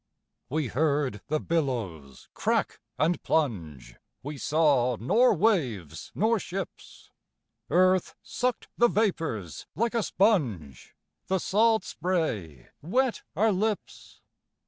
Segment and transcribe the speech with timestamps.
[0.49, 7.11] We heard the billows crack and plunge, We saw nor waves nor ships.
[7.69, 10.95] Earth sucked the vapors like a sponge,
[11.27, 14.21] The salt spray wet our lips.